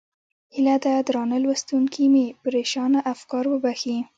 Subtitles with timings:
[0.55, 3.97] هیله ده درانه لوستونکي مې پرېشانه افکار وبښي.